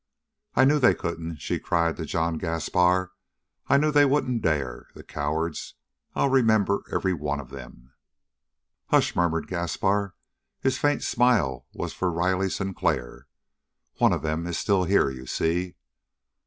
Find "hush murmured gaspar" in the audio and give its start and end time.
8.87-10.15